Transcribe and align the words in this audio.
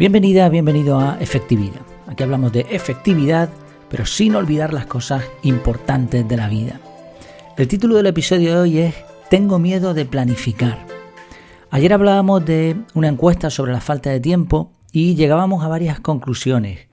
Bienvenida, 0.00 0.48
bienvenido 0.48 0.98
a 0.98 1.18
Efectividad. 1.20 1.82
Aquí 2.06 2.22
hablamos 2.22 2.52
de 2.52 2.60
efectividad, 2.70 3.50
pero 3.90 4.06
sin 4.06 4.34
olvidar 4.34 4.72
las 4.72 4.86
cosas 4.86 5.22
importantes 5.42 6.26
de 6.26 6.38
la 6.38 6.48
vida. 6.48 6.80
El 7.58 7.68
título 7.68 7.96
del 7.96 8.06
episodio 8.06 8.54
de 8.54 8.60
hoy 8.60 8.78
es 8.78 8.94
Tengo 9.28 9.58
miedo 9.58 9.92
de 9.92 10.06
planificar. 10.06 10.86
Ayer 11.70 11.92
hablábamos 11.92 12.46
de 12.46 12.76
una 12.94 13.08
encuesta 13.08 13.50
sobre 13.50 13.72
la 13.72 13.82
falta 13.82 14.08
de 14.08 14.20
tiempo 14.20 14.72
y 14.90 15.16
llegábamos 15.16 15.62
a 15.62 15.68
varias 15.68 16.00
conclusiones. 16.00 16.88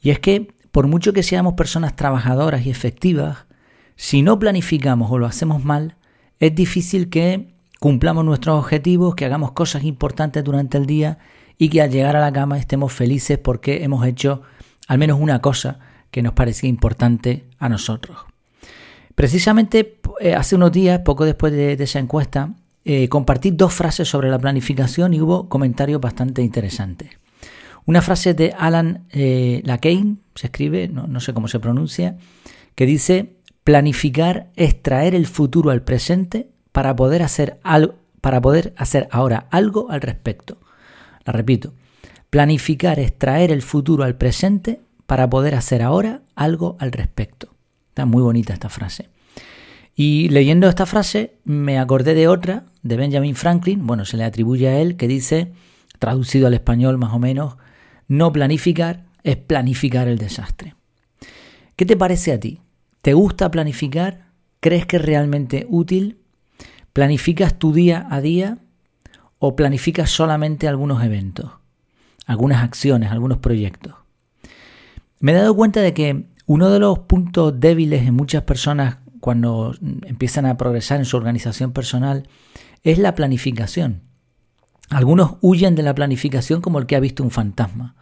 Y 0.00 0.10
es 0.10 0.20
que 0.20 0.54
por 0.70 0.86
mucho 0.86 1.12
que 1.12 1.24
seamos 1.24 1.54
personas 1.54 1.96
trabajadoras 1.96 2.64
y 2.64 2.70
efectivas, 2.70 3.38
si 3.96 4.22
no 4.22 4.38
planificamos 4.38 5.10
o 5.10 5.18
lo 5.18 5.26
hacemos 5.26 5.64
mal, 5.64 5.96
es 6.38 6.54
difícil 6.54 7.10
que 7.10 7.56
cumplamos 7.80 8.24
nuestros 8.24 8.56
objetivos, 8.56 9.16
que 9.16 9.24
hagamos 9.24 9.50
cosas 9.50 9.82
importantes 9.82 10.44
durante 10.44 10.78
el 10.78 10.86
día 10.86 11.18
y 11.58 11.68
que 11.68 11.82
al 11.82 11.90
llegar 11.90 12.16
a 12.16 12.20
la 12.20 12.32
cama 12.32 12.58
estemos 12.58 12.92
felices 12.92 13.38
porque 13.38 13.84
hemos 13.84 14.06
hecho 14.06 14.42
al 14.88 14.98
menos 14.98 15.18
una 15.20 15.40
cosa 15.40 15.78
que 16.10 16.22
nos 16.22 16.34
parecía 16.34 16.68
importante 16.68 17.44
a 17.58 17.68
nosotros. 17.68 18.18
Precisamente 19.14 19.98
eh, 20.20 20.34
hace 20.34 20.56
unos 20.56 20.72
días, 20.72 21.00
poco 21.00 21.24
después 21.24 21.52
de, 21.52 21.72
esa 21.72 21.98
encuesta, 21.98 22.54
eh, 22.84 23.08
compartí 23.08 23.50
dos 23.50 23.72
frases 23.72 24.08
sobre 24.08 24.30
la 24.30 24.38
planificación 24.38 25.14
y 25.14 25.20
hubo 25.20 25.48
comentarios 25.48 26.00
bastante 26.00 26.42
interesantes. 26.42 27.10
Una 27.84 28.00
frase 28.00 28.34
de 28.34 28.54
Alan 28.56 29.06
eh, 29.10 29.62
se 30.34 30.46
escribe, 30.46 30.88
no, 30.88 31.06
no 31.06 31.20
sé 31.20 31.34
cómo 31.34 31.48
se 31.48 31.60
pronuncia, 31.60 32.16
que 32.74 32.86
dice, 32.86 33.36
planificar 33.64 34.50
es 34.56 34.82
traer 34.82 35.14
el 35.14 35.26
futuro 35.26 35.70
al 35.70 35.82
presente 35.82 36.48
para 36.70 36.94
poder 36.96 37.22
hacer 37.22 37.58
algo, 37.62 37.94
para 38.20 38.40
poder 38.40 38.72
hacer 38.76 39.08
ahora 39.10 39.46
algo 39.50 39.90
al 39.90 40.00
respecto. 40.00 40.58
La 41.24 41.32
repito, 41.32 41.74
planificar 42.30 42.98
es 42.98 43.16
traer 43.16 43.50
el 43.50 43.62
futuro 43.62 44.04
al 44.04 44.16
presente 44.16 44.80
para 45.06 45.28
poder 45.28 45.54
hacer 45.54 45.82
ahora 45.82 46.22
algo 46.34 46.76
al 46.80 46.92
respecto. 46.92 47.54
Está 47.88 48.06
muy 48.06 48.22
bonita 48.22 48.52
esta 48.52 48.68
frase. 48.68 49.10
Y 49.94 50.30
leyendo 50.30 50.68
esta 50.68 50.86
frase 50.86 51.34
me 51.44 51.78
acordé 51.78 52.14
de 52.14 52.28
otra, 52.28 52.64
de 52.82 52.96
Benjamin 52.96 53.34
Franklin, 53.34 53.86
bueno, 53.86 54.04
se 54.04 54.16
le 54.16 54.24
atribuye 54.24 54.68
a 54.68 54.80
él, 54.80 54.96
que 54.96 55.06
dice, 55.06 55.52
traducido 55.98 56.46
al 56.46 56.54
español 56.54 56.98
más 56.98 57.12
o 57.12 57.18
menos, 57.18 57.56
no 58.08 58.32
planificar 58.32 59.04
es 59.22 59.36
planificar 59.36 60.08
el 60.08 60.18
desastre. 60.18 60.74
¿Qué 61.76 61.86
te 61.86 61.96
parece 61.96 62.32
a 62.32 62.40
ti? 62.40 62.60
¿Te 63.02 63.14
gusta 63.14 63.50
planificar? 63.50 64.26
¿Crees 64.60 64.86
que 64.86 64.96
es 64.96 65.04
realmente 65.04 65.66
útil? 65.68 66.18
¿Planificas 66.92 67.58
tu 67.58 67.72
día 67.72 68.06
a 68.10 68.20
día 68.20 68.58
o 69.44 69.56
planificas 69.56 70.08
solamente 70.08 70.68
algunos 70.68 71.02
eventos, 71.02 71.50
algunas 72.26 72.62
acciones, 72.62 73.10
algunos 73.10 73.38
proyectos? 73.38 73.94
Me 75.18 75.32
he 75.32 75.34
dado 75.34 75.56
cuenta 75.56 75.80
de 75.80 75.92
que 75.92 76.26
uno 76.46 76.70
de 76.70 76.78
los 76.78 77.00
puntos 77.00 77.58
débiles 77.58 78.06
en 78.06 78.14
muchas 78.14 78.44
personas 78.44 78.98
cuando 79.18 79.74
empiezan 80.06 80.46
a 80.46 80.56
progresar 80.56 81.00
en 81.00 81.06
su 81.06 81.16
organización 81.16 81.72
personal 81.72 82.28
es 82.84 82.98
la 82.98 83.16
planificación. 83.16 84.02
Algunos 84.90 85.38
huyen 85.40 85.74
de 85.74 85.82
la 85.82 85.96
planificación 85.96 86.60
como 86.60 86.78
el 86.78 86.86
que 86.86 86.94
ha 86.94 87.00
visto 87.00 87.24
un 87.24 87.32
fantasma. 87.32 87.96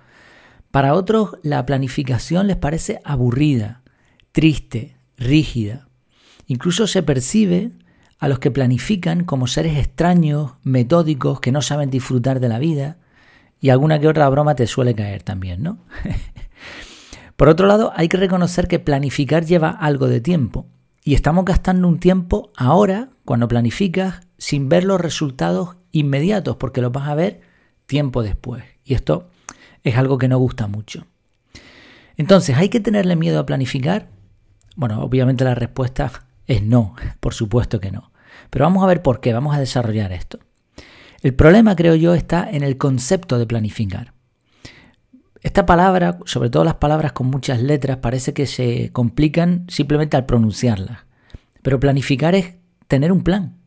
Para 0.71 0.93
otros 0.93 1.39
la 1.43 1.65
planificación 1.65 2.49
les 2.49 2.57
parece 2.57 3.01
aburrida, 3.03 3.81
triste, 4.33 4.99
rígida. 5.17 5.89
Incluso 6.47 6.87
se 6.87 7.03
percibe 7.03 7.71
a 8.21 8.29
los 8.29 8.39
que 8.39 8.51
planifican 8.51 9.25
como 9.25 9.47
seres 9.47 9.79
extraños, 9.79 10.53
metódicos, 10.63 11.41
que 11.41 11.53
no 11.53 11.63
saben 11.63 11.91
disfrutar 11.91 12.39
de 12.39 12.51
la 12.51 12.59
vida. 12.59 12.99
Y 13.61 13.71
alguna 13.71 13.99
que 13.99 14.09
otra 14.09 14.29
broma 14.29 14.55
te 14.55 14.67
suele 14.67 14.95
caer 14.95 15.23
también, 15.23 15.63
¿no? 15.63 15.79
Por 17.37 17.49
otro 17.49 17.67
lado, 17.67 17.93
hay 17.97 18.09
que 18.09 18.19
reconocer 18.19 18.69
que 18.69 18.79
planificar 18.79 19.47
lleva 19.47 19.71
algo 19.71 20.07
de 20.07 20.21
tiempo. 20.21 20.67
Y 21.03 21.15
estamos 21.15 21.47
gastando 21.47 21.89
un 21.89 21.99
tiempo 21.99 22.53
ahora, 22.57 23.09
cuando 23.25 23.49
planificas, 23.49 24.21
sin 24.37 24.69
ver 24.69 24.85
los 24.85 25.01
resultados 25.01 25.77
inmediatos, 25.91 26.57
porque 26.57 26.83
los 26.83 26.93
vas 26.93 27.09
a 27.09 27.15
ver 27.15 27.41
tiempo 27.87 28.23
después. 28.23 28.65
Y 28.85 28.93
esto 28.93 29.31
es 29.83 29.97
algo 29.97 30.19
que 30.19 30.29
no 30.29 30.37
gusta 30.37 30.67
mucho. 30.67 31.07
Entonces, 32.19 32.59
¿hay 32.59 32.69
que 32.69 32.81
tenerle 32.81 33.17
miedo 33.17 33.41
a 33.41 33.47
planificar? 33.47 34.09
Bueno, 34.77 35.03
obviamente 35.03 35.43
la 35.43 35.55
respuesta 35.55 36.13
es 36.51 36.63
no, 36.63 36.95
por 37.21 37.33
supuesto 37.33 37.81
que 37.81 37.93
no. 37.93 38.11
Pero 38.51 38.65
vamos 38.65 38.83
a 38.83 38.87
ver 38.87 39.03
por 39.03 39.21
qué, 39.21 39.33
vamos 39.33 39.55
a 39.55 39.61
desarrollar 39.61 40.13
esto. 40.13 40.41
El 41.23 41.35
problema, 41.35 41.77
creo 41.77 41.95
yo, 41.95 42.15
está 42.15 42.49
en 42.51 42.65
el 42.65 42.77
concepto 42.77 43.39
de 43.39 43.47
planificar. 43.47 44.15
Esta 45.43 45.65
palabra, 45.65 46.19
sobre 46.25 46.51
todo 46.51 46.65
las 46.65 46.75
palabras 46.75 47.13
con 47.13 47.29
muchas 47.29 47.63
letras, 47.63 47.99
parece 47.99 48.35
que 48.35 48.47
se 48.47 48.91
complican 48.93 49.65
simplemente 49.69 50.17
al 50.17 50.27
pronunciarlas. 50.27 50.99
Pero 51.63 51.79
planificar 51.79 52.35
es 52.35 52.57
tener 52.89 53.13
un 53.13 53.23
plan. 53.23 53.59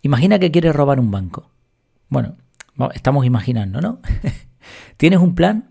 Imagina 0.00 0.38
que 0.38 0.50
quieres 0.50 0.74
robar 0.74 0.98
un 0.98 1.10
banco. 1.10 1.50
Bueno, 2.08 2.36
estamos 2.94 3.26
imaginando, 3.26 3.80
¿no? 3.80 4.00
¿Tienes 4.96 5.20
un 5.20 5.34
plan? 5.34 5.70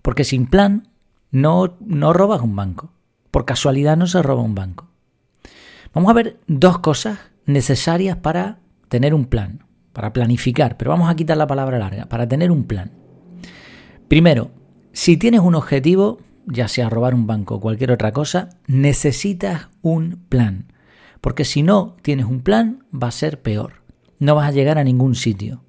Porque 0.00 0.24
sin 0.24 0.46
plan 0.46 0.88
no, 1.30 1.76
no 1.80 2.12
robas 2.12 2.40
un 2.40 2.54
banco. 2.54 2.92
Por 3.30 3.44
casualidad 3.44 3.96
no 3.96 4.06
se 4.06 4.22
roba 4.22 4.42
un 4.42 4.54
banco. 4.54 4.93
Vamos 5.94 6.10
a 6.10 6.14
ver 6.14 6.40
dos 6.48 6.80
cosas 6.80 7.18
necesarias 7.46 8.16
para 8.16 8.58
tener 8.88 9.14
un 9.14 9.26
plan, 9.26 9.64
para 9.92 10.12
planificar, 10.12 10.76
pero 10.76 10.90
vamos 10.90 11.08
a 11.08 11.14
quitar 11.14 11.36
la 11.36 11.46
palabra 11.46 11.78
larga, 11.78 12.06
para 12.06 12.26
tener 12.26 12.50
un 12.50 12.64
plan. 12.64 12.90
Primero, 14.08 14.50
si 14.92 15.16
tienes 15.16 15.40
un 15.40 15.54
objetivo, 15.54 16.18
ya 16.46 16.66
sea 16.66 16.90
robar 16.90 17.14
un 17.14 17.28
banco 17.28 17.54
o 17.54 17.60
cualquier 17.60 17.92
otra 17.92 18.12
cosa, 18.12 18.50
necesitas 18.66 19.68
un 19.82 20.24
plan. 20.28 20.72
Porque 21.20 21.44
si 21.44 21.62
no 21.62 21.94
tienes 22.02 22.26
un 22.26 22.40
plan, 22.40 22.84
va 22.92 23.08
a 23.08 23.12
ser 23.12 23.40
peor. 23.40 23.82
No 24.18 24.34
vas 24.34 24.48
a 24.48 24.52
llegar 24.52 24.78
a 24.78 24.84
ningún 24.84 25.14
sitio. 25.14 25.62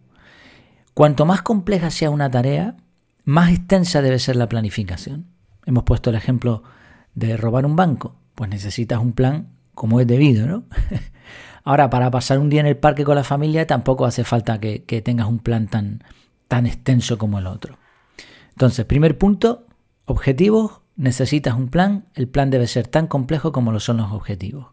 Cuanto 0.96 1.25
más 1.25 1.44
compleja 1.44 1.91
sea 1.91 2.09
una 2.09 2.31
tarea, 2.31 2.78
más 3.24 3.52
extensa 3.52 4.02
debe 4.02 4.19
ser 4.19 4.38
la 4.38 4.50
planificación. 4.50 5.28
Hemos 5.66 5.84
puesto 5.84 6.09
el 6.09 6.16
ejemplo 6.16 6.64
de 7.14 7.38
robar 7.38 7.66
un 7.66 7.75
banco. 7.75 8.16
Pues 8.34 8.50
necesitas 8.50 9.00
un 9.00 9.14
plan 9.14 9.54
como 9.75 10.00
es 10.00 10.08
debido, 10.08 10.47
¿no? 10.47 10.63
Ahora, 11.63 11.90
para 11.90 12.12
pasar 12.12 12.40
un 12.40 12.50
día 12.50 12.62
en 12.62 12.68
el 12.68 12.78
parque 12.78 13.03
con 13.03 13.16
la 13.16 13.24
familia 13.24 13.66
tampoco 13.66 14.06
hace 14.06 14.24
falta 14.24 14.59
que, 14.59 14.80
tengas 15.03 15.28
un 15.28 15.40
plan 15.40 15.68
tan, 15.68 16.03
tan 16.47 16.68
extenso 16.68 17.18
como 17.18 17.40
el 17.40 17.47
otro. 17.47 17.78
Entonces, 18.52 18.85
primer 18.85 19.18
punto, 19.18 19.68
objetivos, 20.06 20.81
necesitas 20.96 21.56
un 21.56 21.69
plan, 21.69 22.06
el 22.14 22.28
plan 22.28 22.52
debe 22.52 22.68
ser 22.68 22.88
tan 22.88 23.08
complejo 23.08 23.52
como 23.52 23.72
lo 23.72 23.80
son 23.80 23.97
los 23.97 24.12
objetivos. 24.12 24.68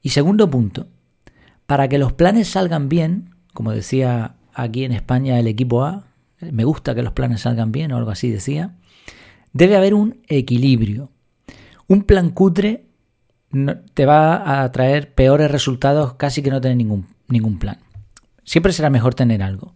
Y 0.00 0.10
segundo 0.10 0.48
punto, 0.48 0.86
para 1.66 1.88
que 1.88 1.98
los 1.98 2.12
planes 2.12 2.48
salgan 2.48 2.88
bien, 2.88 3.34
como 3.52 3.72
decía 3.72 4.36
aquí 4.54 4.84
en 4.84 4.92
España 4.92 5.38
el 5.38 5.46
equipo 5.46 5.84
A, 5.84 6.04
me 6.40 6.64
gusta 6.64 6.94
que 6.94 7.02
los 7.02 7.12
planes 7.12 7.42
salgan 7.42 7.72
bien 7.72 7.92
o 7.92 7.96
algo 7.96 8.10
así 8.10 8.30
decía, 8.30 8.76
debe 9.52 9.76
haber 9.76 9.94
un 9.94 10.22
equilibrio. 10.28 11.10
Un 11.86 12.04
plan 12.04 12.30
cutre 12.30 12.86
te 13.94 14.06
va 14.06 14.62
a 14.62 14.70
traer 14.72 15.14
peores 15.14 15.50
resultados 15.50 16.14
casi 16.14 16.42
que 16.42 16.50
no 16.50 16.60
tener 16.60 16.76
ningún, 16.76 17.06
ningún 17.28 17.58
plan. 17.58 17.78
Siempre 18.44 18.72
será 18.72 18.90
mejor 18.90 19.14
tener 19.14 19.42
algo, 19.42 19.74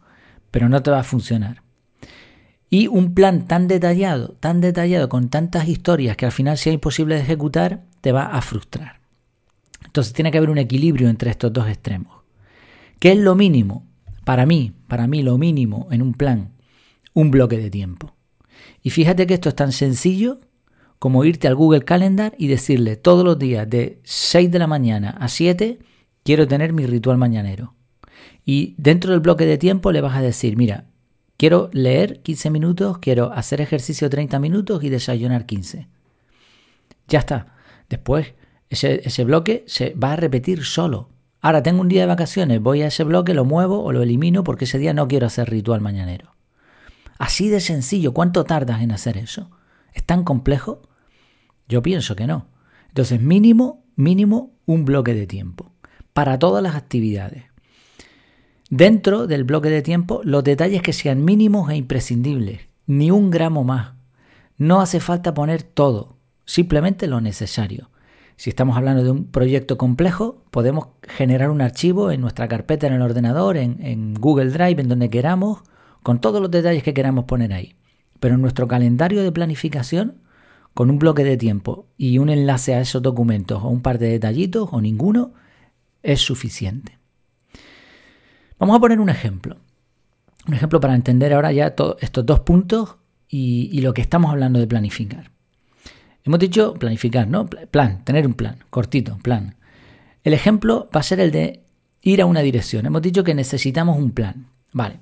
pero 0.50 0.68
no 0.68 0.82
te 0.82 0.90
va 0.90 1.00
a 1.00 1.04
funcionar. 1.04 1.62
Y 2.70 2.86
un 2.88 3.14
plan 3.14 3.46
tan 3.46 3.68
detallado, 3.68 4.36
tan 4.40 4.60
detallado, 4.60 5.08
con 5.08 5.28
tantas 5.28 5.68
historias 5.68 6.16
que 6.16 6.26
al 6.26 6.32
final 6.32 6.58
sea 6.58 6.72
imposible 6.72 7.14
de 7.14 7.22
ejecutar, 7.22 7.84
te 8.00 8.12
va 8.12 8.24
a 8.24 8.40
frustrar. 8.40 9.00
Entonces 9.84 10.12
tiene 10.12 10.30
que 10.30 10.38
haber 10.38 10.50
un 10.50 10.58
equilibrio 10.58 11.08
entre 11.08 11.30
estos 11.30 11.52
dos 11.52 11.68
extremos. 11.68 12.22
¿Qué 12.98 13.12
es 13.12 13.18
lo 13.18 13.34
mínimo? 13.34 13.86
Para 14.24 14.46
mí, 14.46 14.72
para 14.88 15.06
mí 15.06 15.22
lo 15.22 15.38
mínimo 15.38 15.88
en 15.90 16.02
un 16.02 16.14
plan, 16.14 16.52
un 17.12 17.30
bloque 17.30 17.58
de 17.58 17.70
tiempo. 17.70 18.14
Y 18.82 18.90
fíjate 18.90 19.26
que 19.26 19.34
esto 19.34 19.50
es 19.50 19.54
tan 19.54 19.72
sencillo 19.72 20.40
como 21.04 21.26
irte 21.26 21.46
al 21.46 21.54
Google 21.54 21.84
Calendar 21.84 22.34
y 22.38 22.46
decirle 22.46 22.96
todos 22.96 23.26
los 23.26 23.38
días 23.38 23.68
de 23.68 24.00
6 24.04 24.50
de 24.50 24.58
la 24.58 24.66
mañana 24.66 25.10
a 25.10 25.28
7 25.28 25.78
quiero 26.22 26.48
tener 26.48 26.72
mi 26.72 26.86
ritual 26.86 27.18
mañanero. 27.18 27.74
Y 28.42 28.74
dentro 28.78 29.10
del 29.10 29.20
bloque 29.20 29.44
de 29.44 29.58
tiempo 29.58 29.92
le 29.92 30.00
vas 30.00 30.16
a 30.16 30.22
decir, 30.22 30.56
mira, 30.56 30.86
quiero 31.36 31.68
leer 31.74 32.22
15 32.22 32.48
minutos, 32.48 32.98
quiero 33.00 33.30
hacer 33.34 33.60
ejercicio 33.60 34.08
30 34.08 34.38
minutos 34.38 34.82
y 34.82 34.88
desayunar 34.88 35.44
15. 35.44 35.88
Ya 37.08 37.18
está. 37.18 37.54
Después 37.90 38.32
ese, 38.70 39.02
ese 39.04 39.24
bloque 39.24 39.62
se 39.66 39.90
va 39.90 40.14
a 40.14 40.16
repetir 40.16 40.64
solo. 40.64 41.10
Ahora 41.42 41.62
tengo 41.62 41.82
un 41.82 41.88
día 41.88 42.00
de 42.00 42.06
vacaciones, 42.06 42.62
voy 42.62 42.80
a 42.80 42.86
ese 42.86 43.04
bloque, 43.04 43.34
lo 43.34 43.44
muevo 43.44 43.84
o 43.84 43.92
lo 43.92 44.00
elimino 44.00 44.42
porque 44.42 44.64
ese 44.64 44.78
día 44.78 44.94
no 44.94 45.06
quiero 45.06 45.26
hacer 45.26 45.50
ritual 45.50 45.82
mañanero. 45.82 46.34
Así 47.18 47.50
de 47.50 47.60
sencillo, 47.60 48.14
¿cuánto 48.14 48.44
tardas 48.44 48.80
en 48.80 48.90
hacer 48.90 49.18
eso? 49.18 49.50
¿Es 49.92 50.02
tan 50.02 50.24
complejo? 50.24 50.80
Yo 51.68 51.82
pienso 51.82 52.16
que 52.16 52.26
no. 52.26 52.46
Entonces, 52.88 53.20
mínimo, 53.20 53.84
mínimo 53.96 54.52
un 54.66 54.84
bloque 54.84 55.14
de 55.14 55.26
tiempo 55.26 55.72
para 56.12 56.38
todas 56.38 56.62
las 56.62 56.76
actividades. 56.76 57.44
Dentro 58.70 59.26
del 59.26 59.44
bloque 59.44 59.68
de 59.68 59.82
tiempo, 59.82 60.20
los 60.24 60.42
detalles 60.42 60.80
que 60.80 60.92
sean 60.92 61.24
mínimos 61.24 61.70
e 61.70 61.76
imprescindibles, 61.76 62.60
ni 62.86 63.10
un 63.10 63.30
gramo 63.30 63.64
más. 63.64 63.92
No 64.56 64.80
hace 64.80 65.00
falta 65.00 65.34
poner 65.34 65.62
todo, 65.62 66.16
simplemente 66.44 67.06
lo 67.06 67.20
necesario. 67.20 67.90
Si 68.36 68.50
estamos 68.50 68.76
hablando 68.76 69.04
de 69.04 69.10
un 69.10 69.26
proyecto 69.26 69.78
complejo, 69.78 70.42
podemos 70.50 70.88
generar 71.02 71.50
un 71.50 71.60
archivo 71.60 72.10
en 72.10 72.20
nuestra 72.20 72.48
carpeta 72.48 72.86
en 72.86 72.94
el 72.94 73.02
ordenador, 73.02 73.56
en, 73.56 74.14
Google 74.14 74.50
Drive, 74.50 74.80
en 74.80 74.88
donde 74.88 75.10
queramos, 75.10 75.62
con 76.02 76.20
todos 76.20 76.40
los 76.40 76.50
detalles 76.50 76.82
que 76.82 76.94
queramos 76.94 77.24
poner 77.24 77.52
ahí. 77.52 77.76
Pero 78.18 78.34
en 78.34 78.42
nuestro 78.42 78.66
calendario 78.66 79.22
de 79.22 79.30
planificación, 79.30 80.18
con 80.74 80.90
un 80.90 80.98
bloque 80.98 81.24
de 81.24 81.36
tiempo 81.36 81.86
y 81.96 82.18
un 82.18 82.28
enlace 82.28 82.74
a 82.74 82.80
esos 82.80 83.00
documentos 83.00 83.62
o 83.62 83.68
un 83.68 83.80
par 83.80 83.98
de 83.98 84.08
detallitos 84.08 84.68
o 84.72 84.80
ninguno, 84.80 85.32
es 86.02 86.20
suficiente. 86.20 86.98
Vamos 88.58 88.76
a 88.76 88.80
poner 88.80 89.00
un 89.00 89.08
ejemplo. 89.08 89.56
Un 90.46 90.54
ejemplo 90.54 90.80
para 90.80 90.94
entender 90.94 91.32
ahora 91.32 91.52
ya 91.52 91.74
estos 92.00 92.26
dos 92.26 92.40
puntos 92.40 92.96
y 93.28 93.80
lo 93.80 93.94
que 93.94 94.02
estamos 94.02 94.30
hablando 94.30 94.60
de 94.60 94.66
planificar. 94.66 95.34
Hemos 96.24 96.38
dicho 96.38 96.72
planificar, 96.74 97.28
¿no? 97.28 97.46
Plan, 97.46 98.02
tener 98.04 98.26
un 98.26 98.32
plan, 98.32 98.56
cortito, 98.70 99.18
plan. 99.18 99.56
El 100.22 100.32
ejemplo 100.32 100.88
va 100.94 101.00
a 101.00 101.02
ser 101.02 101.20
el 101.20 101.30
de 101.30 101.62
ir 102.00 102.22
a 102.22 102.26
una 102.26 102.40
dirección. 102.40 102.86
Hemos 102.86 103.02
dicho 103.02 103.24
que 103.24 103.34
necesitamos 103.34 103.98
un 103.98 104.10
plan. 104.10 104.46
Vale. 104.72 105.00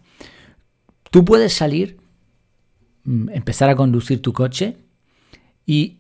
Tú 1.13 1.25
puedes 1.25 1.53
salir, 1.53 1.99
mm, 3.05 3.29
empezar 3.31 3.71
a 3.71 3.77
conducir 3.77 4.21
tu 4.21 4.33
coche 4.33 4.77
y 5.67 5.99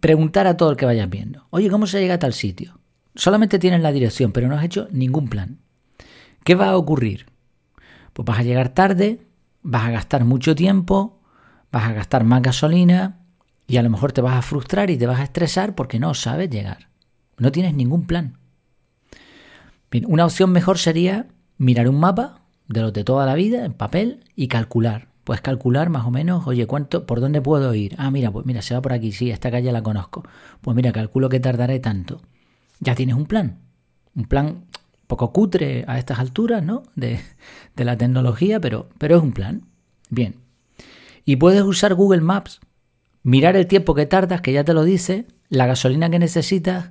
preguntar 0.00 0.46
a 0.46 0.56
todo 0.56 0.70
el 0.70 0.76
que 0.76 0.86
vayas 0.86 1.08
viendo. 1.08 1.46
Oye, 1.50 1.70
¿cómo 1.70 1.86
se 1.86 2.00
llega 2.00 2.14
a 2.14 2.18
tal 2.18 2.32
sitio? 2.32 2.78
Solamente 3.14 3.58
tienes 3.58 3.80
la 3.80 3.92
dirección, 3.92 4.32
pero 4.32 4.48
no 4.48 4.56
has 4.56 4.64
hecho 4.64 4.88
ningún 4.90 5.28
plan. 5.28 5.58
¿Qué 6.44 6.54
va 6.54 6.70
a 6.70 6.76
ocurrir? 6.76 7.26
Pues 8.12 8.26
vas 8.26 8.38
a 8.38 8.42
llegar 8.42 8.70
tarde, 8.70 9.26
vas 9.62 9.84
a 9.86 9.90
gastar 9.90 10.24
mucho 10.24 10.54
tiempo, 10.54 11.20
vas 11.70 11.84
a 11.84 11.92
gastar 11.92 12.24
más 12.24 12.42
gasolina, 12.42 13.20
y 13.70 13.76
a 13.76 13.82
lo 13.84 13.90
mejor 13.90 14.10
te 14.10 14.20
vas 14.20 14.34
a 14.34 14.42
frustrar 14.42 14.90
y 14.90 14.96
te 14.96 15.06
vas 15.06 15.20
a 15.20 15.22
estresar 15.22 15.76
porque 15.76 16.00
no 16.00 16.12
sabes 16.14 16.50
llegar. 16.50 16.88
No 17.38 17.52
tienes 17.52 17.72
ningún 17.72 18.04
plan. 18.04 18.36
Bien, 19.92 20.04
una 20.08 20.24
opción 20.24 20.50
mejor 20.50 20.76
sería 20.76 21.28
mirar 21.56 21.88
un 21.88 22.00
mapa 22.00 22.40
de 22.66 22.80
los 22.80 22.92
de 22.92 23.04
toda 23.04 23.26
la 23.26 23.36
vida 23.36 23.64
en 23.64 23.72
papel 23.72 24.24
y 24.34 24.48
calcular. 24.48 25.09
Puedes 25.30 25.42
calcular 25.42 25.90
más 25.90 26.06
o 26.06 26.10
menos, 26.10 26.44
oye, 26.48 26.66
¿cuánto, 26.66 27.06
por 27.06 27.20
dónde 27.20 27.40
puedo 27.40 27.72
ir? 27.72 27.94
Ah, 27.98 28.10
mira, 28.10 28.32
pues 28.32 28.46
mira, 28.46 28.62
se 28.62 28.74
va 28.74 28.82
por 28.82 28.92
aquí, 28.92 29.12
sí, 29.12 29.30
esta 29.30 29.48
calle 29.48 29.70
la 29.70 29.80
conozco. 29.80 30.24
Pues 30.60 30.74
mira, 30.74 30.90
calculo 30.90 31.28
que 31.28 31.38
tardaré 31.38 31.78
tanto. 31.78 32.20
Ya 32.80 32.96
tienes 32.96 33.14
un 33.14 33.26
plan. 33.26 33.60
Un 34.16 34.24
plan 34.24 34.64
poco 35.06 35.32
cutre 35.32 35.84
a 35.86 36.00
estas 36.00 36.18
alturas, 36.18 36.64
¿no? 36.64 36.82
De, 36.96 37.20
de 37.76 37.84
la 37.84 37.96
tecnología, 37.96 38.58
pero, 38.58 38.88
pero 38.98 39.18
es 39.18 39.22
un 39.22 39.30
plan. 39.30 39.68
Bien. 40.08 40.34
Y 41.24 41.36
puedes 41.36 41.62
usar 41.62 41.94
Google 41.94 42.22
Maps 42.22 42.58
mirar 43.22 43.54
el 43.54 43.68
tiempo 43.68 43.94
que 43.94 44.06
tardas, 44.06 44.40
que 44.40 44.52
ya 44.52 44.64
te 44.64 44.74
lo 44.74 44.82
dice, 44.82 45.28
la 45.48 45.68
gasolina 45.68 46.10
que 46.10 46.18
necesitas 46.18 46.90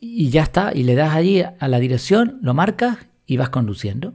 y 0.00 0.30
ya 0.30 0.42
está, 0.42 0.72
y 0.74 0.82
le 0.82 0.96
das 0.96 1.14
allí 1.14 1.40
a 1.42 1.68
la 1.68 1.78
dirección, 1.78 2.40
lo 2.42 2.52
marcas 2.52 2.98
y 3.26 3.36
vas 3.36 3.50
conduciendo. 3.50 4.14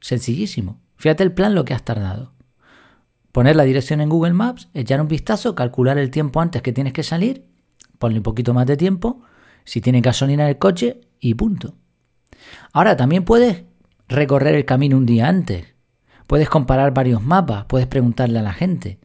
Sencillísimo. 0.00 0.80
Fíjate 0.96 1.22
el 1.22 1.32
plan 1.32 1.54
lo 1.54 1.64
que 1.64 1.74
has 1.74 1.84
tardado. 1.84 2.32
Poner 3.32 3.56
la 3.56 3.64
dirección 3.64 4.00
en 4.00 4.08
Google 4.08 4.32
Maps, 4.32 4.68
echar 4.74 5.00
un 5.00 5.08
vistazo, 5.08 5.54
calcular 5.54 5.98
el 5.98 6.10
tiempo 6.10 6.40
antes 6.40 6.62
que 6.62 6.72
tienes 6.72 6.92
que 6.92 7.02
salir, 7.02 7.46
ponle 7.98 8.18
un 8.18 8.22
poquito 8.22 8.54
más 8.54 8.66
de 8.66 8.76
tiempo, 8.76 9.22
si 9.64 9.80
tiene 9.80 10.00
gasolina 10.00 10.44
en 10.44 10.50
el 10.50 10.58
coche 10.58 11.00
y 11.20 11.34
punto. 11.34 11.74
Ahora 12.72 12.96
también 12.96 13.24
puedes 13.24 13.64
recorrer 14.08 14.54
el 14.54 14.64
camino 14.64 14.96
un 14.96 15.06
día 15.06 15.28
antes. 15.28 15.74
Puedes 16.26 16.48
comparar 16.48 16.92
varios 16.92 17.22
mapas, 17.22 17.66
puedes 17.66 17.86
preguntarle 17.86 18.38
a 18.38 18.42
la 18.42 18.52
gente. 18.52 18.98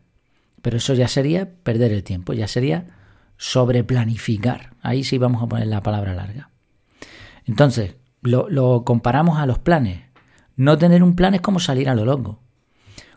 Pero 0.61 0.77
eso 0.77 0.93
ya 0.93 1.07
sería 1.07 1.49
perder 1.63 1.91
el 1.91 2.03
tiempo, 2.03 2.33
ya 2.33 2.47
sería 2.47 2.87
sobreplanificar. 3.37 4.75
Ahí 4.81 5.03
sí 5.03 5.17
vamos 5.17 5.41
a 5.41 5.47
poner 5.47 5.67
la 5.67 5.81
palabra 5.81 6.13
larga. 6.13 6.49
Entonces, 7.45 7.95
lo, 8.21 8.83
comparamos 8.85 9.39
a 9.39 9.45
los 9.45 9.59
planes. 9.59 10.01
No 10.55 10.77
tener 10.77 11.03
un 11.03 11.15
plan 11.15 11.33
es 11.33 11.41
como 11.41 11.59
salir 11.59 11.89
a 11.89 11.95
lo 11.95 12.05
loco. 12.05 12.39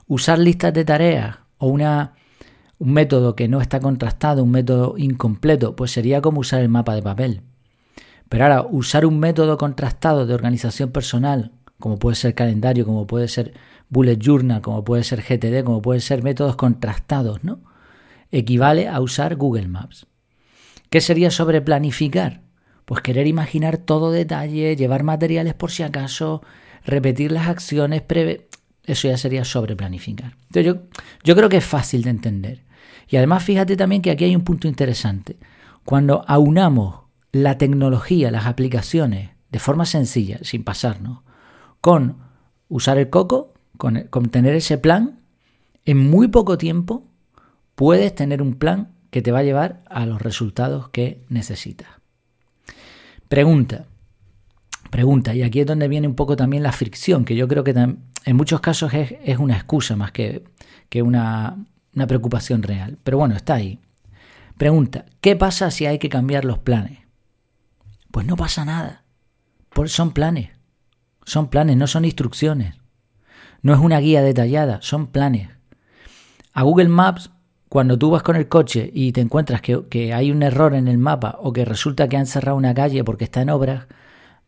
Usar 0.06 0.38
listas 0.38 0.72
de 0.72 0.84
tareas 0.84 1.38
o 1.58 1.68
una, 1.68 2.14
un 2.78 2.92
método 2.92 3.34
que 3.36 3.48
no 3.48 3.60
está 3.60 3.80
contrastado, 3.80 4.42
un 4.44 4.50
método 4.50 4.94
incompleto, 4.98 5.76
pues 5.76 5.90
sería 5.90 6.20
como 6.20 6.40
usar 6.40 6.60
el 6.60 6.68
mapa 6.68 6.94
de 6.94 7.02
papel. 7.02 7.42
Pero 8.28 8.44
ahora, 8.44 8.62
usar 8.62 9.06
un 9.06 9.18
método 9.18 9.56
contrastado 9.58 10.26
de 10.26 10.34
organización 10.34 10.90
personal, 10.90 11.52
como 11.78 11.98
puede 11.98 12.16
ser 12.16 12.34
calendario, 12.34 12.84
como 12.84 13.06
puede 13.06 13.28
ser 13.28 13.54
bullet 13.88 14.18
journal, 14.18 14.60
como 14.60 14.84
puede 14.84 15.04
ser 15.04 15.22
GTD, 15.22 15.64
como 15.64 15.82
puede 15.82 16.00
ser 16.00 16.22
métodos 16.22 16.56
contrastados, 16.56 17.44
¿no? 17.44 17.60
Equivale 18.30 18.88
a 18.88 19.00
usar 19.00 19.36
Google 19.36 19.68
Maps. 19.68 20.06
¿Qué 20.90 21.00
sería 21.00 21.30
sobre 21.30 21.60
planificar? 21.60 22.42
Pues 22.84 23.00
querer 23.00 23.26
imaginar 23.26 23.78
todo 23.78 24.10
detalle, 24.10 24.76
llevar 24.76 25.02
materiales 25.02 25.54
por 25.54 25.70
si 25.70 25.82
acaso, 25.82 26.42
repetir 26.84 27.32
las 27.32 27.48
acciones, 27.48 28.02
preve... 28.02 28.48
eso 28.84 29.08
ya 29.08 29.16
sería 29.16 29.44
sobre 29.44 29.76
planificar. 29.76 30.36
Entonces 30.48 30.66
yo, 30.66 30.82
yo 31.22 31.36
creo 31.36 31.48
que 31.48 31.58
es 31.58 31.64
fácil 31.64 32.02
de 32.02 32.10
entender. 32.10 32.64
Y 33.08 33.16
además 33.16 33.44
fíjate 33.44 33.76
también 33.76 34.02
que 34.02 34.10
aquí 34.10 34.24
hay 34.24 34.36
un 34.36 34.44
punto 34.44 34.68
interesante. 34.68 35.36
Cuando 35.84 36.24
aunamos 36.26 37.00
la 37.32 37.58
tecnología, 37.58 38.30
las 38.30 38.46
aplicaciones, 38.46 39.30
de 39.50 39.58
forma 39.58 39.86
sencilla, 39.86 40.38
sin 40.42 40.64
pasarnos, 40.64 41.20
con 41.80 42.18
usar 42.68 42.98
el 42.98 43.10
coco, 43.10 43.54
con, 43.76 44.08
tener 44.30 44.54
ese 44.54 44.78
plan, 44.78 45.20
en 45.84 45.98
muy 45.98 46.28
poco 46.28 46.58
tiempo 46.58 47.04
puedes 47.74 48.14
tener 48.14 48.40
un 48.40 48.54
plan 48.54 48.94
que 49.10 49.22
te 49.22 49.32
va 49.32 49.40
a 49.40 49.44
llevar 49.44 49.82
a 49.88 50.06
los 50.06 50.22
resultados 50.22 50.88
que 50.88 51.24
necesitas. 51.28 51.88
Pregunta. 53.28 53.86
Pregunta, 54.94 55.34
y 55.34 55.42
aquí 55.42 55.58
es 55.58 55.66
donde 55.66 55.88
viene 55.88 56.06
un 56.06 56.14
poco 56.14 56.36
también 56.36 56.62
la 56.62 56.70
fricción, 56.70 57.24
que 57.24 57.34
yo 57.34 57.48
creo 57.48 57.64
que 57.64 57.72
en 57.72 58.36
muchos 58.36 58.60
casos 58.60 58.94
es, 58.94 59.38
una 59.40 59.56
excusa 59.56 59.96
más 59.96 60.12
que, 60.12 60.44
una, 61.02 61.56
una 61.96 62.06
preocupación 62.06 62.62
real. 62.62 62.96
Pero 63.02 63.18
bueno, 63.18 63.34
está 63.34 63.54
ahí. 63.54 63.80
Pregunta, 64.56 65.06
¿qué 65.20 65.34
pasa 65.34 65.72
si 65.72 65.84
hay 65.86 65.98
que 65.98 66.08
cambiar 66.08 66.44
los 66.44 66.58
planes? 66.58 67.00
Pues 68.12 68.24
no 68.24 68.36
pasa 68.36 68.64
nada. 68.64 69.02
Son 69.86 70.12
planes. 70.12 70.50
Son 71.24 71.48
planes, 71.48 71.76
no 71.76 71.88
son 71.88 72.04
instrucciones. 72.04 72.76
No 73.62 73.74
es 73.74 73.80
una 73.80 73.98
guía 73.98 74.22
detallada, 74.22 74.78
son 74.80 75.08
planes. 75.08 75.48
A 76.52 76.62
Google 76.62 76.88
Maps, 76.88 77.32
cuando 77.68 77.98
tú 77.98 78.12
vas 78.12 78.22
con 78.22 78.36
el 78.36 78.46
coche 78.46 78.92
y 78.94 79.10
te 79.10 79.22
encuentras 79.22 79.60
que, 79.60 80.14
hay 80.14 80.30
un 80.30 80.44
error 80.44 80.72
en 80.72 80.86
el 80.86 80.98
mapa 80.98 81.36
o 81.40 81.52
que 81.52 81.64
resulta 81.64 82.08
que 82.08 82.16
han 82.16 82.26
cerrado 82.26 82.56
una 82.56 82.74
calle 82.74 83.02
porque 83.02 83.24
está 83.24 83.42
en 83.42 83.50
obras, 83.50 83.88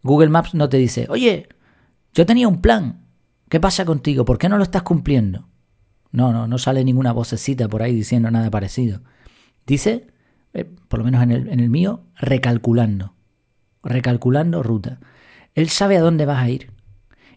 Google 0.07 0.31
Maps 0.31 0.55
no 0.55 0.69
te 0.69 0.79
dice, 0.79 1.07
oye, 1.11 1.49
yo 2.15 2.25
tenía 2.25 2.49
un 2.49 2.63
plan, 2.63 3.05
¿qué 3.49 3.61
pasa 3.61 3.85
contigo? 3.85 4.25
¿Por 4.25 4.39
qué 4.39 4.49
no 4.49 4.57
lo 4.57 4.63
estás 4.63 4.83
cumpliendo? 4.83 5.49
No, 6.13 6.33
no, 6.33 6.47
no 6.47 6.59
sale 6.59 6.85
ninguna 6.85 7.13
vocecita 7.13 7.69
por 7.69 7.83
ahí 7.83 7.95
diciendo 7.95 8.31
nada 8.31 8.51
parecido. 8.51 9.03
Dice, 9.67 10.07
eh, 10.55 10.65
por 10.65 11.01
lo 11.01 11.05
menos 11.05 11.23
en 11.23 11.33
el, 11.33 11.49
en 11.49 11.61
el 11.61 11.69
mío, 11.69 12.05
recalculando. 12.17 13.15
Recalculando 13.83 14.63
ruta. 14.63 14.99
Él 15.55 15.69
sabe 15.69 15.99
a 15.99 16.01
dónde 16.01 16.25
vas 16.25 16.43
a 16.43 16.49
ir 16.49 16.71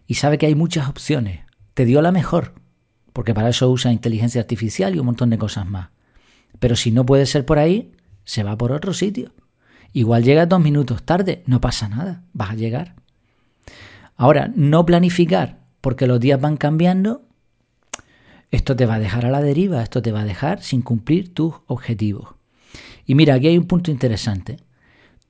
y 0.06 0.14
sabe 0.14 0.38
que 0.38 0.46
hay 0.46 0.54
muchas 0.54 0.88
opciones 0.88 1.40
te 1.80 1.84
dio 1.84 2.02
la 2.02 2.12
mejor, 2.12 2.52
porque 3.14 3.34
para 3.34 3.48
eso 3.48 3.70
usa 3.70 3.90
inteligencia 3.90 4.40
artificial 4.40 4.94
y 4.94 4.98
un 4.98 5.06
montón 5.06 5.30
de 5.30 5.38
cosas 5.38 5.66
más. 5.66 5.88
Pero 6.58 6.76
si 6.76 6.90
no 6.90 7.06
puede 7.06 7.26
ser 7.26 7.46
por 7.46 7.58
ahí, 7.58 7.92
se 8.24 8.42
va 8.42 8.56
por 8.58 8.72
otro 8.72 8.92
sitio. 8.92 9.32
Igual 9.92 10.24
llega 10.24 10.46
dos 10.46 10.60
minutos 10.60 11.02
tarde, 11.02 11.42
no 11.46 11.60
pasa 11.60 11.88
nada, 11.88 12.22
vas 12.32 12.50
a 12.50 12.54
llegar. 12.54 12.94
Ahora, 14.16 14.50
no 14.54 14.84
planificar 14.86 15.60
porque 15.80 16.06
los 16.06 16.20
días 16.20 16.40
van 16.40 16.56
cambiando, 16.56 17.22
esto 18.50 18.76
te 18.76 18.86
va 18.86 18.94
a 18.94 18.98
dejar 19.00 19.26
a 19.26 19.30
la 19.30 19.40
deriva, 19.40 19.82
esto 19.82 20.02
te 20.02 20.12
va 20.12 20.20
a 20.20 20.24
dejar 20.24 20.62
sin 20.62 20.82
cumplir 20.82 21.32
tus 21.32 21.54
objetivos. 21.66 22.34
Y 23.06 23.14
mira, 23.14 23.34
aquí 23.34 23.48
hay 23.48 23.58
un 23.58 23.66
punto 23.66 23.90
interesante. 23.90 24.58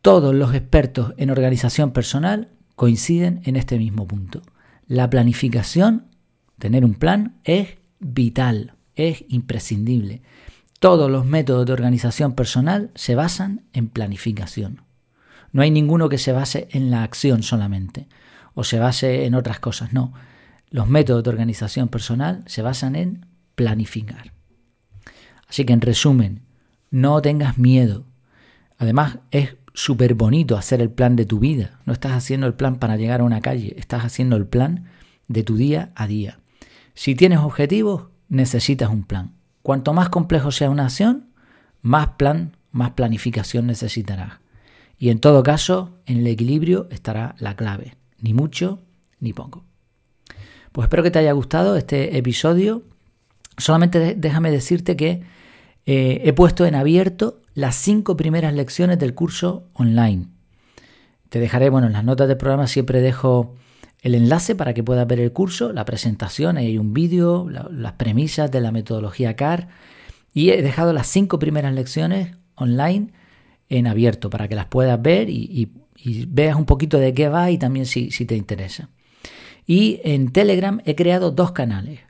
Todos 0.02 0.34
los 0.34 0.54
expertos 0.54 1.14
en 1.16 1.30
organización 1.30 1.92
personal 1.92 2.48
coinciden 2.74 3.42
en 3.44 3.56
este 3.56 3.78
mismo 3.78 4.06
punto. 4.06 4.42
La 4.86 5.08
planificación 5.08 6.10
Tener 6.60 6.84
un 6.84 6.92
plan 6.92 7.40
es 7.42 7.78
vital, 8.00 8.74
es 8.94 9.24
imprescindible. 9.28 10.20
Todos 10.80 11.10
los 11.10 11.26
métodos 11.26 11.66
de 11.66 11.74
organización 11.74 12.32
personal 12.32 12.90
se 12.94 13.14
basan 13.14 13.66
en 13.74 13.88
planificación. 13.88 14.80
No 15.52 15.60
hay 15.60 15.70
ninguno 15.70 16.08
que 16.08 16.16
se 16.16 16.32
base 16.32 16.68
en 16.70 16.90
la 16.90 17.02
acción 17.02 17.42
solamente 17.42 18.08
o 18.54 18.64
se 18.64 18.78
base 18.78 19.26
en 19.26 19.34
otras 19.34 19.60
cosas, 19.60 19.92
no. 19.92 20.14
Los 20.70 20.88
métodos 20.88 21.22
de 21.22 21.28
organización 21.28 21.88
personal 21.88 22.42
se 22.46 22.62
basan 22.62 22.96
en 22.96 23.26
planificar. 23.56 24.32
Así 25.46 25.66
que 25.66 25.74
en 25.74 25.82
resumen, 25.82 26.44
no 26.90 27.20
tengas 27.20 27.58
miedo. 27.58 28.06
Además, 28.78 29.18
es 29.32 29.56
súper 29.74 30.14
bonito 30.14 30.56
hacer 30.56 30.80
el 30.80 30.90
plan 30.90 31.14
de 31.14 31.26
tu 31.26 31.40
vida. 31.40 31.78
No 31.84 31.92
estás 31.92 32.12
haciendo 32.12 32.46
el 32.46 32.54
plan 32.54 32.76
para 32.76 32.96
llegar 32.96 33.20
a 33.20 33.24
una 33.24 33.42
calle, 33.42 33.74
estás 33.76 34.02
haciendo 34.06 34.36
el 34.36 34.46
plan 34.46 34.86
de 35.28 35.42
tu 35.42 35.56
día 35.56 35.92
a 35.94 36.06
día. 36.06 36.38
Si 36.94 37.14
tienes 37.14 37.40
objetivos, 37.40 38.04
necesitas 38.30 38.88
un 38.88 39.04
plan. 39.04 39.39
Cuanto 39.62 39.92
más 39.92 40.08
complejo 40.08 40.50
sea 40.52 40.70
una 40.70 40.84
acción, 40.84 41.26
más 41.82 42.08
plan, 42.16 42.56
más 42.72 42.92
planificación 42.92 43.66
necesitarás. 43.66 44.40
Y 44.98 45.10
en 45.10 45.18
todo 45.18 45.42
caso, 45.42 45.98
en 46.06 46.18
el 46.18 46.26
equilibrio 46.26 46.86
estará 46.90 47.34
la 47.38 47.56
clave, 47.56 47.96
ni 48.20 48.34
mucho 48.34 48.80
ni 49.18 49.32
poco. 49.32 49.64
Pues 50.72 50.84
espero 50.84 51.02
que 51.02 51.10
te 51.10 51.18
haya 51.18 51.32
gustado 51.32 51.76
este 51.76 52.16
episodio. 52.16 52.82
Solamente 53.56 54.14
déjame 54.14 54.50
decirte 54.50 54.96
que 54.96 55.22
eh, 55.86 56.22
he 56.24 56.32
puesto 56.32 56.66
en 56.66 56.74
abierto 56.74 57.40
las 57.54 57.76
cinco 57.76 58.16
primeras 58.16 58.54
lecciones 58.54 58.98
del 58.98 59.14
curso 59.14 59.68
online. 59.72 60.28
Te 61.28 61.40
dejaré, 61.40 61.70
bueno, 61.70 61.86
en 61.86 61.94
las 61.94 62.04
notas 62.04 62.28
del 62.28 62.36
programa 62.36 62.66
siempre 62.66 63.00
dejo 63.00 63.54
el 64.02 64.14
enlace 64.14 64.54
para 64.54 64.74
que 64.74 64.82
puedas 64.82 65.06
ver 65.06 65.20
el 65.20 65.32
curso, 65.32 65.72
la 65.72 65.84
presentación, 65.84 66.56
hay 66.56 66.78
un 66.78 66.94
vídeo, 66.94 67.48
las 67.48 67.92
premisas 67.92 68.50
de 68.50 68.60
la 68.60 68.72
metodología 68.72 69.36
CAR 69.36 69.68
y 70.32 70.50
he 70.50 70.62
dejado 70.62 70.92
las 70.92 71.06
cinco 71.08 71.38
primeras 71.38 71.74
lecciones 71.74 72.36
online 72.54 73.12
en 73.68 73.86
abierto 73.86 74.30
para 74.30 74.48
que 74.48 74.54
las 74.54 74.66
puedas 74.66 75.00
ver 75.00 75.28
y, 75.28 75.72
veas 76.28 76.56
un 76.56 76.64
poquito 76.64 76.96
de 76.96 77.12
qué 77.12 77.28
va 77.28 77.50
y 77.50 77.58
también 77.58 77.84
si, 77.84 78.08
te 78.08 78.34
interesa. 78.34 78.88
Y 79.66 80.00
en 80.02 80.32
Telegram 80.32 80.80
he 80.86 80.94
creado 80.94 81.30
dos 81.30 81.52
canales. 81.52 82.00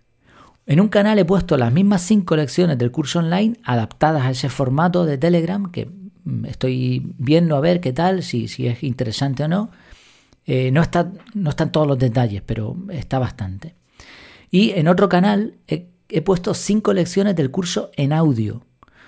En 0.67 0.81
un 0.81 0.89
canal 0.89 1.19
he 1.19 1.25
puesto 1.25 1.57
las 1.57 1.73
mismas 1.73 2.03
cinco 2.03 2.37
lecciones 2.37 2.79
del 2.79 2.93
curso 2.93 3.19
online 3.19 3.57
adaptadas 3.65 4.23
a 4.23 4.31
ese 4.31 4.49
formato 4.49 5.07
de 5.07 5.19
Telegram 5.19 5.73
que 5.73 5.91
mm, 6.23 6.45
estoy 6.45 7.15
viendo 7.19 7.57
a 7.57 7.61
ver 7.61 7.81
qué 7.81 7.93
tal, 7.93 8.23
si 8.23 8.45
es 8.45 8.83
interesante 8.85 9.43
o 9.43 9.49
no. 9.49 9.71
Eh, 10.47 10.71
no, 10.71 10.83
está, 10.83 11.13
no 11.35 11.51
están 11.51 11.73
todos 11.73 11.87
los 11.87 11.99
detalles, 11.99 12.43
pero 12.45 12.77
está 12.91 13.19
bastante. 13.19 13.75
Y 14.51 14.71
en 14.71 14.89
otro 14.89 15.09
canal 15.09 15.55
he, 15.69 15.87
puesto 16.23 16.55
cinco 16.55 16.93
lecciones 16.93 17.37
del 17.37 17.51
curso 17.51 17.91
en 17.97 18.13
audio. 18.13 18.63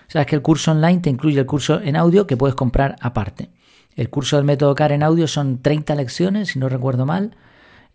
Sabes 0.06 0.26
que 0.26 0.36
el 0.36 0.42
curso 0.42 0.70
online 0.70 1.00
te 1.00 1.10
incluye 1.10 1.40
el 1.40 1.46
curso 1.46 1.80
en 1.80 1.96
audio 1.96 2.26
que 2.26 2.36
puedes 2.36 2.54
comprar 2.54 2.96
aparte. 3.00 3.50
El 3.96 4.08
curso 4.08 4.36
del 4.36 4.44
método 4.44 4.74
CAR 4.74 4.92
en 4.92 5.02
audio 5.02 5.26
son 5.26 5.60
30 5.60 5.94
lecciones, 5.96 6.50
si 6.50 6.58
no 6.58 6.68
recuerdo 6.68 7.06
mal, 7.06 7.36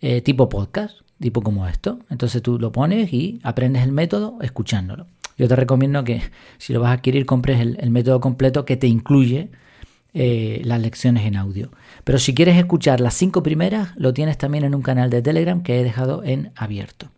eh, 0.01 0.21
tipo 0.21 0.49
podcast, 0.49 0.99
tipo 1.19 1.41
como 1.41 1.67
esto. 1.67 1.99
Entonces 2.09 2.41
tú 2.41 2.59
lo 2.59 2.71
pones 2.71 3.13
y 3.13 3.39
aprendes 3.43 3.83
el 3.83 3.91
método 3.91 4.39
escuchándolo. 4.41 5.07
Yo 5.37 5.47
te 5.47 5.55
recomiendo 5.55 6.03
que 6.03 6.21
si 6.57 6.73
lo 6.73 6.81
vas 6.81 6.89
a 6.89 6.93
adquirir 6.93 7.25
compres 7.25 7.61
el 7.61 7.91
método 7.91 8.19
completo 8.19 8.65
que 8.65 8.75
te 8.75 8.87
incluye 8.87 9.51
eh, 10.19 10.61
las 10.63 10.81
lecciones 10.81 11.25
en 11.27 11.35
audio. 11.35 11.69
Pero 12.03 12.17
si 12.17 12.33
quieres 12.33 12.57
escuchar 12.57 12.99
las 12.99 13.13
cinco 13.13 13.43
primeras, 13.43 13.89
lo 13.97 14.15
tienes 14.15 14.39
también 14.39 14.63
en 14.63 14.73
un 14.73 14.81
canal 14.81 15.11
de 15.11 15.21
Telegram 15.21 15.61
que 15.61 15.79
he 15.79 15.83
dejado 15.83 16.23
en 16.23 16.51
abierto. 16.55 17.11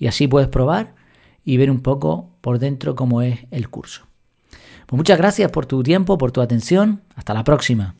Y 0.00 0.08
así 0.08 0.26
puedes 0.26 0.48
probar 0.48 0.96
y 1.44 1.58
ver 1.58 1.70
un 1.70 1.78
poco 1.78 2.30
por 2.40 2.58
dentro 2.58 2.96
cómo 2.96 3.22
es 3.22 3.38
el 3.52 3.68
curso. 3.68 4.08
Pues 4.86 4.96
muchas 4.96 5.16
gracias 5.16 5.52
por 5.52 5.66
tu 5.66 5.84
tiempo, 5.84 6.18
por 6.18 6.32
tu 6.32 6.40
atención. 6.40 7.02
Hasta 7.14 7.34
la 7.34 7.44
próxima. 7.44 7.94